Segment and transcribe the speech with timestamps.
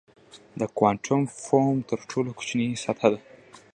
[0.59, 3.19] د کوانټم فوم تر ټولو کوچنۍ سطحه ده.